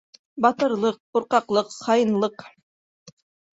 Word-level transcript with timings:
Батырлыҡ, 0.45 0.97
ҡурҡаҡлыҡ, 1.17 1.71
хаинлыҡ 1.83 2.49